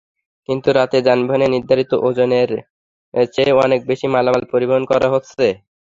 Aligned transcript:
কিন্তু 0.49 0.69
রাতে 0.77 0.97
যানবাহনে 1.07 1.47
নির্ধারিত 1.49 1.91
ওজনের 2.07 2.49
চেয়ে 3.33 3.53
অনেক 3.63 3.79
বেশি 3.89 4.07
মালামাল 4.13 4.43
পরিবহন 4.51 4.83
করা 4.91 5.07
হচ্ছে। 5.13 5.45